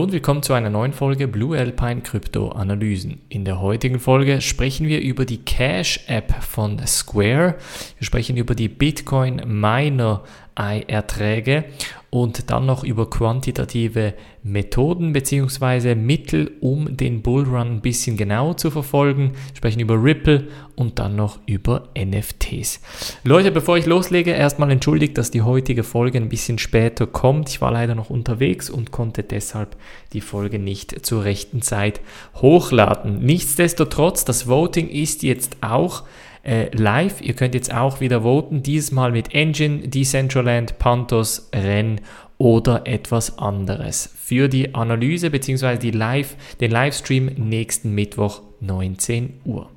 [0.00, 3.20] Und willkommen zu einer neuen Folge Blue Alpine Krypto Analysen.
[3.28, 7.56] In der heutigen Folge sprechen wir über die Cash App von Square.
[7.98, 10.22] Wir sprechen über die Bitcoin Miner
[10.60, 11.64] Erträge
[12.10, 15.94] und dann noch über quantitative Methoden bzw.
[15.94, 19.32] Mittel, um den Bullrun ein bisschen genauer zu verfolgen.
[19.54, 22.80] Sprechen über Ripple und dann noch über NFTs.
[23.24, 27.48] Leute, bevor ich loslege, erstmal entschuldigt, dass die heutige Folge ein bisschen später kommt.
[27.48, 29.76] Ich war leider noch unterwegs und konnte deshalb
[30.12, 32.00] die Folge nicht zur rechten Zeit
[32.36, 33.20] hochladen.
[33.20, 36.02] Nichtsdestotrotz, das Voting ist jetzt auch
[36.42, 37.20] äh, live.
[37.20, 42.00] Ihr könnt jetzt auch wieder voten, dieses Mal mit Engine, Decentraland, Pantos, Ren
[42.38, 45.90] oder etwas anderes für die Analyse bzw.
[45.90, 49.68] Live, den Livestream nächsten Mittwoch 19 Uhr.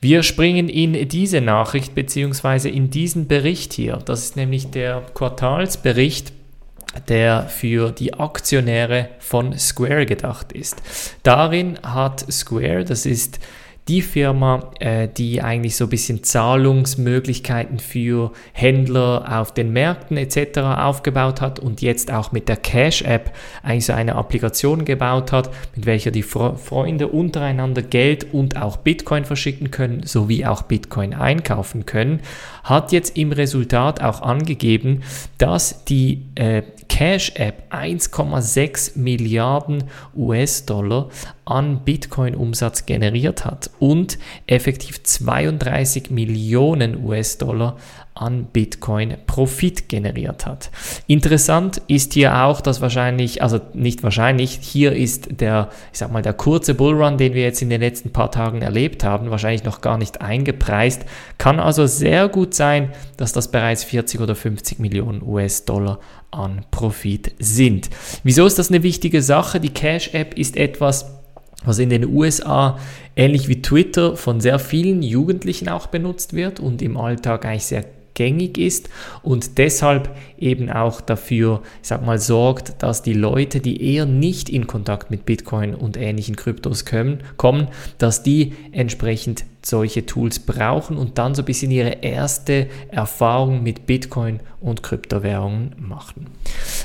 [0.00, 2.68] Wir springen in diese Nachricht bzw.
[2.68, 3.98] in diesen Bericht hier.
[4.04, 6.32] Das ist nämlich der Quartalsbericht
[7.08, 10.82] der für die Aktionäre von Square gedacht ist.
[11.22, 13.40] Darin hat Square, das ist
[13.88, 20.58] die Firma, äh, die eigentlich so ein bisschen Zahlungsmöglichkeiten für Händler auf den Märkten etc.
[20.60, 25.86] aufgebaut hat und jetzt auch mit der Cash-App eigentlich so eine Applikation gebaut hat, mit
[25.86, 31.84] welcher die Fre Freunde untereinander Geld und auch Bitcoin verschicken können, sowie auch Bitcoin einkaufen
[31.84, 32.20] können,
[32.62, 35.02] hat jetzt im Resultat auch angegeben,
[35.38, 41.08] dass die äh, Cash App 1,6 Milliarden US-Dollar
[41.44, 47.76] an Bitcoin-Umsatz generiert hat und effektiv 32 Millionen US-Dollar
[48.14, 50.70] an Bitcoin Profit generiert hat.
[51.06, 56.22] Interessant ist hier auch, dass wahrscheinlich, also nicht wahrscheinlich, hier ist der, ich sag mal,
[56.22, 59.80] der kurze Bullrun, den wir jetzt in den letzten paar Tagen erlebt haben, wahrscheinlich noch
[59.80, 61.04] gar nicht eingepreist.
[61.38, 65.98] Kann also sehr gut sein, dass das bereits 40 oder 50 Millionen US-Dollar
[66.30, 67.90] an Profit sind.
[68.22, 69.58] Wieso ist das eine wichtige Sache?
[69.58, 71.21] Die Cash-App ist etwas,
[71.64, 72.78] was in den USA
[73.16, 77.84] ähnlich wie Twitter von sehr vielen Jugendlichen auch benutzt wird und im Alltag eigentlich sehr
[78.14, 78.88] gängig ist
[79.22, 84.48] und deshalb eben auch dafür, ich sag mal, sorgt, dass die Leute, die eher nicht
[84.48, 90.96] in Kontakt mit Bitcoin und ähnlichen Kryptos kommen, kommen dass die entsprechend solche Tools brauchen
[90.96, 96.26] und dann so ein bisschen ihre erste Erfahrung mit Bitcoin und Kryptowährungen machen.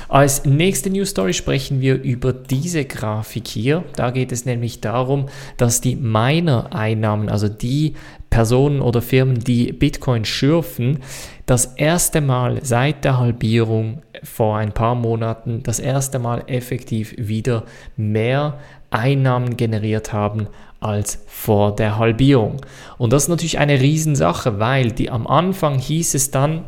[0.08, 3.84] Als nächste News Story sprechen wir über diese Grafik hier.
[3.94, 5.26] Da geht es nämlich darum,
[5.58, 7.94] dass die Miner-Einnahmen, also die
[8.30, 11.00] Personen oder Firmen, die Bitcoin schürfen,
[11.44, 17.64] das erste Mal seit der Halbierung vor ein paar Monaten, das erste Mal effektiv wieder
[17.96, 18.58] mehr
[18.90, 20.48] Einnahmen generiert haben
[20.80, 22.62] als vor der Halbierung.
[22.96, 26.64] Und das ist natürlich eine Riesensache, weil die am Anfang hieß es dann,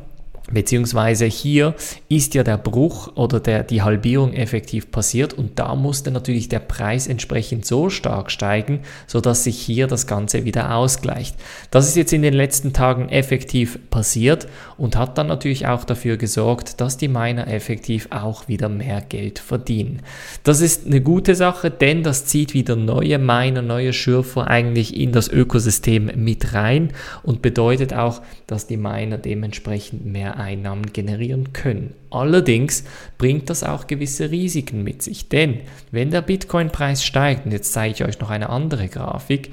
[0.53, 1.75] Beziehungsweise hier
[2.09, 6.59] ist ja der Bruch oder der, die Halbierung effektiv passiert und da musste natürlich der
[6.59, 11.37] Preis entsprechend so stark steigen, sodass sich hier das Ganze wieder ausgleicht.
[11.71, 16.17] Das ist jetzt in den letzten Tagen effektiv passiert und hat dann natürlich auch dafür
[16.17, 20.01] gesorgt, dass die Miner effektiv auch wieder mehr Geld verdienen.
[20.43, 25.13] Das ist eine gute Sache, denn das zieht wieder neue Miner, neue Schürfer eigentlich in
[25.13, 31.95] das Ökosystem mit rein und bedeutet auch, dass die Miner dementsprechend mehr Einnahmen generieren können.
[32.11, 32.85] Allerdings
[33.19, 35.61] bringt das auch gewisse Risiken mit sich, denn
[35.91, 39.51] wenn der Bitcoin-Preis steigt, und jetzt zeige ich euch noch eine andere Grafik,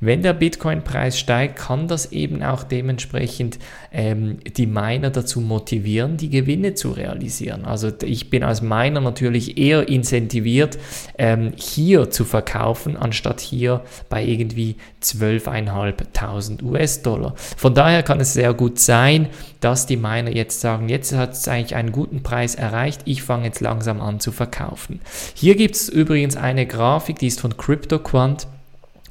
[0.00, 3.58] wenn der Bitcoin-Preis steigt, kann das eben auch dementsprechend
[3.92, 7.64] ähm, die Miner dazu motivieren, die Gewinne zu realisieren.
[7.64, 10.78] Also ich bin als Miner natürlich eher incentiviert,
[11.18, 17.34] ähm, hier zu verkaufen, anstatt hier bei irgendwie 12.500 US-Dollar.
[17.56, 19.28] Von daher kann es sehr gut sein,
[19.60, 23.46] dass die Miner jetzt sagen, jetzt hat es eigentlich einen guten Preis erreicht, ich fange
[23.46, 25.00] jetzt langsam an zu verkaufen.
[25.34, 28.46] Hier gibt es übrigens eine Grafik, die ist von CryptoQuant.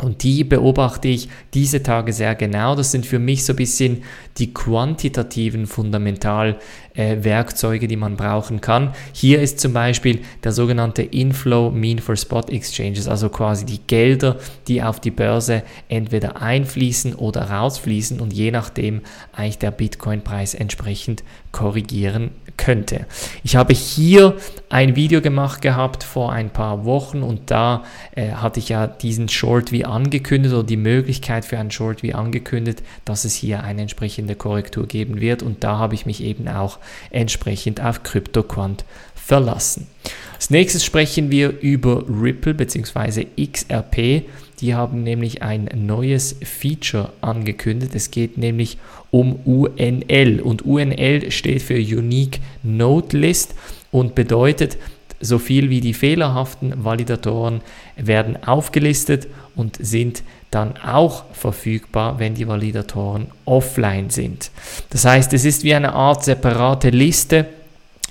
[0.01, 2.75] Und die beobachte ich diese Tage sehr genau.
[2.75, 4.03] Das sind für mich so ein bisschen
[4.37, 6.61] die quantitativen Fundamentalwerkzeuge,
[6.97, 8.93] äh, die man brauchen kann.
[9.13, 14.37] Hier ist zum Beispiel der sogenannte Inflow Mean for Spot Exchanges, also quasi die Gelder,
[14.67, 19.01] die auf die Börse entweder einfließen oder rausfließen und je nachdem
[19.31, 23.05] eigentlich der Bitcoin-Preis entsprechend korrigieren könnte.
[23.43, 24.35] Ich habe hier
[24.69, 27.83] ein Video gemacht gehabt vor ein paar Wochen und da
[28.15, 32.13] äh, hatte ich ja diesen Short wie angekündigt oder die Möglichkeit für einen Short wie
[32.13, 36.47] angekündigt, dass es hier eine entsprechende Korrektur geben wird und da habe ich mich eben
[36.47, 36.79] auch
[37.11, 38.85] entsprechend auf CryptoQuant
[39.15, 39.87] verlassen.
[40.35, 43.25] Als nächstes sprechen wir über Ripple bzw.
[43.43, 44.23] XRP.
[44.59, 47.93] Die haben nämlich ein neues Feature angekündigt.
[47.93, 48.77] Es geht nämlich
[49.11, 53.55] um UNL und UNL steht für Unique Node List
[53.91, 54.77] und bedeutet,
[55.19, 57.61] so viel wie die fehlerhaften Validatoren
[57.95, 64.51] werden aufgelistet und sind dann auch verfügbar, wenn die Validatoren offline sind.
[64.89, 67.45] Das heißt, es ist wie eine Art separate Liste,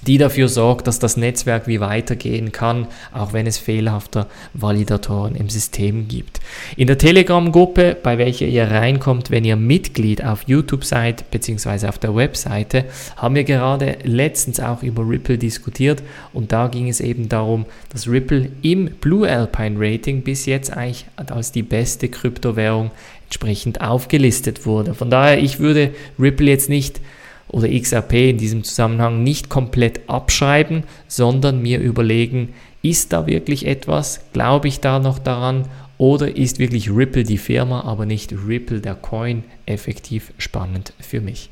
[0.07, 5.49] die dafür sorgt, dass das Netzwerk wie weitergehen kann, auch wenn es fehlerhafte Validatoren im
[5.49, 6.41] System gibt.
[6.77, 11.99] In der Telegram-Gruppe, bei welcher ihr reinkommt, wenn ihr Mitglied auf YouTube seid, beziehungsweise auf
[11.99, 12.85] der Webseite,
[13.17, 18.09] haben wir gerade letztens auch über Ripple diskutiert und da ging es eben darum, dass
[18.09, 22.91] Ripple im Blue Alpine Rating bis jetzt eigentlich als die beste Kryptowährung
[23.27, 24.95] entsprechend aufgelistet wurde.
[24.95, 27.01] Von daher, ich würde Ripple jetzt nicht
[27.57, 34.21] oder XRP in diesem Zusammenhang nicht komplett abschreiben, sondern mir überlegen, ist da wirklich etwas?
[34.35, 35.67] Glaube ich da noch daran?
[35.97, 41.49] Oder ist wirklich Ripple die Firma, aber nicht Ripple der Coin effektiv spannend für mich?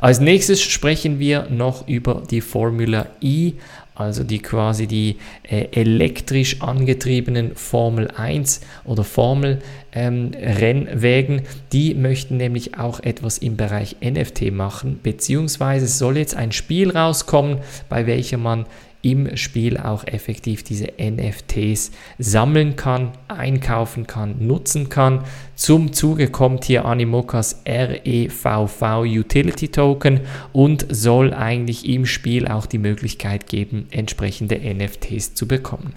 [0.00, 3.52] Als nächstes sprechen wir noch über die Formula E,
[4.00, 9.60] also die quasi die äh, elektrisch angetriebenen Formel 1 oder Formel
[9.92, 11.42] ähm, Rennwägen,
[11.72, 17.58] die möchten nämlich auch etwas im Bereich NFT machen, beziehungsweise soll jetzt ein Spiel rauskommen,
[17.88, 18.66] bei welchem man
[19.02, 25.24] im Spiel auch effektiv diese NFTs sammeln kann, einkaufen kann, nutzen kann.
[25.60, 30.20] Zum Zuge kommt hier Animokas REVV Utility Token
[30.54, 35.96] und soll eigentlich im Spiel auch die Möglichkeit geben, entsprechende NFTs zu bekommen.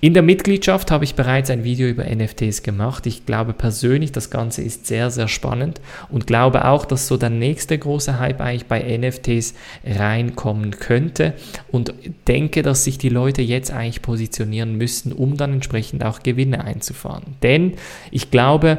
[0.00, 3.04] In der Mitgliedschaft habe ich bereits ein Video über NFTs gemacht.
[3.06, 7.28] Ich glaube persönlich, das Ganze ist sehr, sehr spannend und glaube auch, dass so der
[7.28, 9.52] nächste große Hype eigentlich bei NFTs
[9.84, 11.34] reinkommen könnte
[11.70, 11.92] und
[12.28, 17.36] denke, dass sich die Leute jetzt eigentlich positionieren müssen, um dann entsprechend auch Gewinne einzufahren.
[17.42, 17.74] Denn
[18.10, 18.78] ich glaube,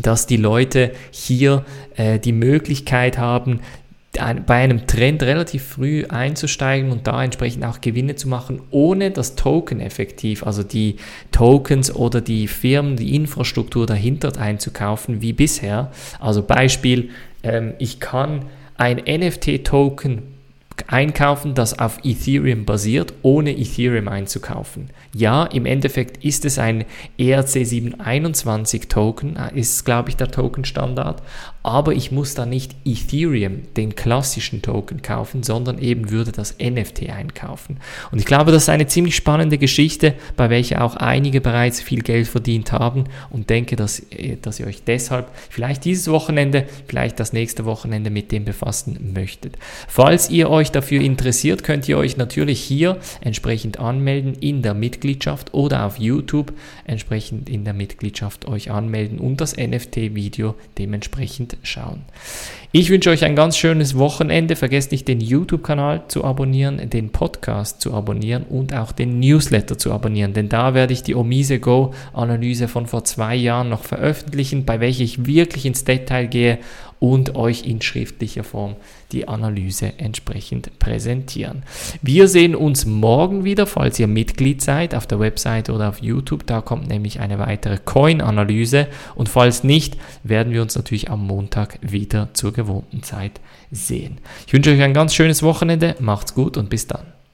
[0.00, 1.64] dass die Leute hier
[1.96, 3.60] äh, die Möglichkeit haben,
[4.12, 9.36] bei einem Trend relativ früh einzusteigen und da entsprechend auch Gewinne zu machen, ohne das
[9.36, 10.96] Token effektiv, also die
[11.30, 15.90] Tokens oder die Firmen, die Infrastruktur dahinter einzukaufen, wie bisher.
[16.20, 17.08] Also Beispiel,
[17.42, 18.44] ähm, ich kann
[18.76, 20.31] ein NFT-Token
[20.88, 24.90] einkaufen, das auf Ethereum basiert, ohne Ethereum einzukaufen.
[25.14, 26.84] Ja, im Endeffekt ist es ein
[27.18, 31.22] ERC721 Token, äh, ist glaube ich der Token-Standard,
[31.62, 37.10] aber ich muss da nicht Ethereum, den klassischen Token kaufen, sondern eben würde das NFT
[37.10, 37.78] einkaufen.
[38.10, 42.02] Und ich glaube, das ist eine ziemlich spannende Geschichte, bei welcher auch einige bereits viel
[42.02, 47.20] Geld verdient haben und denke, dass, äh, dass ihr euch deshalb vielleicht dieses Wochenende, vielleicht
[47.20, 49.56] das nächste Wochenende mit dem befassen möchtet.
[49.88, 55.52] Falls ihr euch dafür interessiert, könnt ihr euch natürlich hier entsprechend anmelden in der Mitgliedschaft
[55.54, 56.52] oder auf YouTube
[56.84, 62.02] entsprechend in der Mitgliedschaft euch anmelden und das NFT-Video dementsprechend schauen.
[62.70, 64.56] Ich wünsche euch ein ganz schönes Wochenende.
[64.56, 69.92] Vergesst nicht den YouTube-Kanal zu abonnieren, den Podcast zu abonnieren und auch den Newsletter zu
[69.92, 74.64] abonnieren, denn da werde ich die Omise Go Analyse von vor zwei Jahren noch veröffentlichen,
[74.64, 76.60] bei welcher ich wirklich ins Detail gehe
[77.02, 78.76] und euch in schriftlicher Form
[79.10, 81.64] die Analyse entsprechend präsentieren.
[82.00, 86.46] Wir sehen uns morgen wieder, falls ihr Mitglied seid, auf der Website oder auf YouTube.
[86.46, 91.80] Da kommt nämlich eine weitere Coin-Analyse und falls nicht, werden wir uns natürlich am Montag
[91.82, 93.40] wieder zur gewohnten Zeit
[93.72, 94.18] sehen.
[94.46, 97.21] Ich wünsche euch ein ganz schönes Wochenende, macht's gut und bis dann.